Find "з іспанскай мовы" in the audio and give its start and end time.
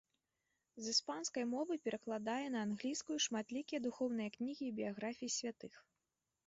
0.85-1.77